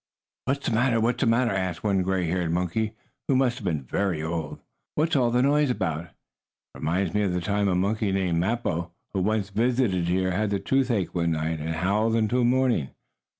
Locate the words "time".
7.39-7.67